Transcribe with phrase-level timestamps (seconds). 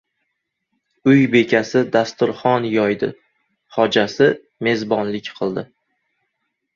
[1.09, 3.09] Uy bekasi dasturxon yoydi.
[3.77, 4.31] Xo‘jasi
[4.69, 5.65] mezbonlik qildi.